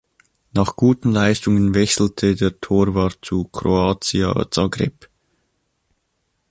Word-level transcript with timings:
Nach 0.53 0.75
guten 0.77 1.11
Leistungen 1.11 1.75
wechselte 1.75 2.35
der 2.35 2.59
Torwart 2.59 3.19
zu 3.21 3.43
Croatia 3.43 4.33
Zagreb. 4.49 5.07